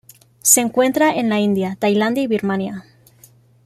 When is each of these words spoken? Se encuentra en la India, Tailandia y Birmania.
Se 0.41 0.61
encuentra 0.61 1.11
en 1.13 1.29
la 1.29 1.39
India, 1.39 1.75
Tailandia 1.79 2.23
y 2.23 2.27
Birmania. 2.27 2.85